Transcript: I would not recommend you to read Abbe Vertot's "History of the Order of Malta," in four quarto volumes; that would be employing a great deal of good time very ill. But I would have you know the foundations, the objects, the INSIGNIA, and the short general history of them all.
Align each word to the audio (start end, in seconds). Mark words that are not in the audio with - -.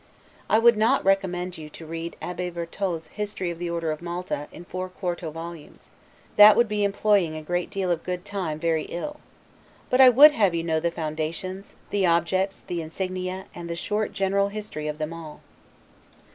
I 0.49 0.57
would 0.57 0.77
not 0.77 1.05
recommend 1.05 1.59
you 1.59 1.69
to 1.69 1.85
read 1.85 2.15
Abbe 2.23 2.49
Vertot's 2.49 3.05
"History 3.05 3.51
of 3.51 3.59
the 3.59 3.69
Order 3.69 3.91
of 3.91 4.01
Malta," 4.01 4.47
in 4.51 4.65
four 4.65 4.89
quarto 4.89 5.29
volumes; 5.29 5.91
that 6.37 6.55
would 6.57 6.67
be 6.67 6.83
employing 6.83 7.35
a 7.35 7.43
great 7.43 7.69
deal 7.69 7.91
of 7.91 8.03
good 8.03 8.25
time 8.25 8.57
very 8.57 8.85
ill. 8.85 9.19
But 9.91 10.01
I 10.01 10.09
would 10.09 10.31
have 10.31 10.55
you 10.55 10.63
know 10.63 10.79
the 10.79 10.89
foundations, 10.89 11.75
the 11.91 12.07
objects, 12.07 12.63
the 12.65 12.81
INSIGNIA, 12.81 13.45
and 13.53 13.69
the 13.69 13.75
short 13.75 14.11
general 14.11 14.47
history 14.47 14.87
of 14.87 14.97
them 14.97 15.13
all. 15.13 15.41